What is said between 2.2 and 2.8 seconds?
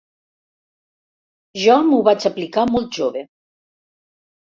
aplicar